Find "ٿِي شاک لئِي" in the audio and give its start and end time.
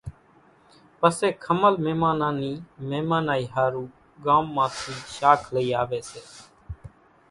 4.81-5.69